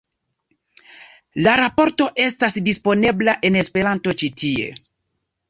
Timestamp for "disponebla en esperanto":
2.69-4.17